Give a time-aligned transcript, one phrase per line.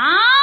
[0.00, 0.37] Ah!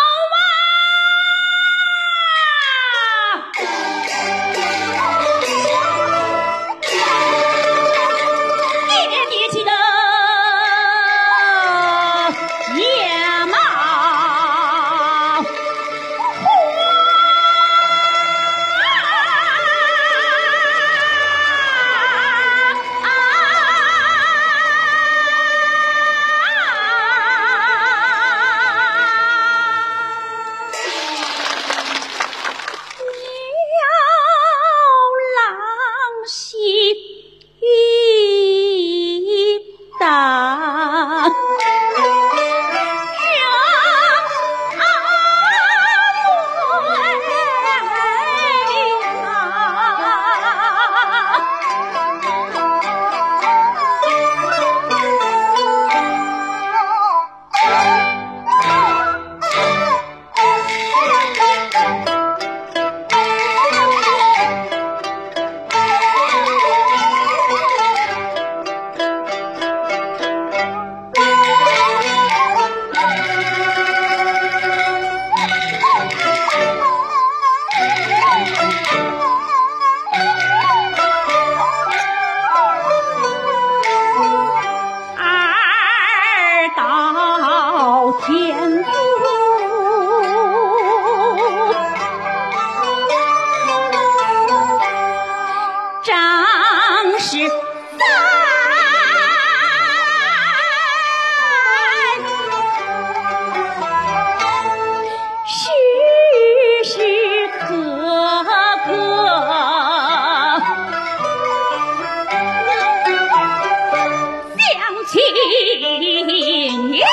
[115.16, 117.06] 情也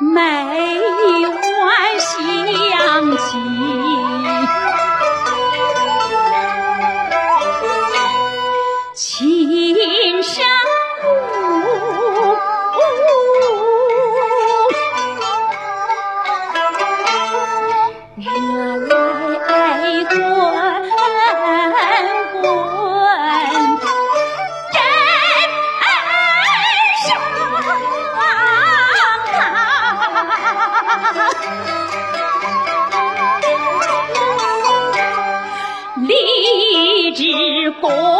[0.00, 0.16] 每
[0.80, 3.18] 晚想起
[37.80, 38.17] 多。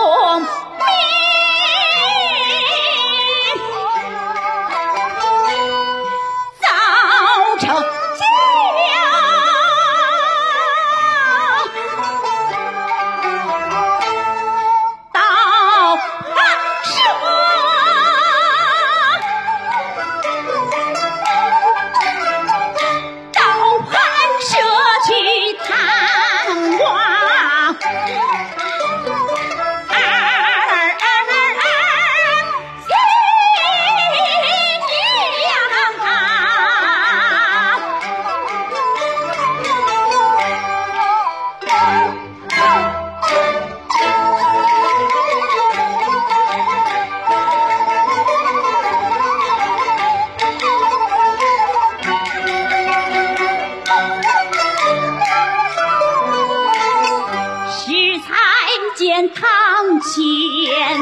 [59.40, 60.98] 堂前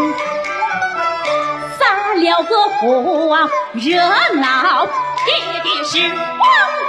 [1.78, 3.96] 撒了个谎热
[4.34, 6.85] 闹的是王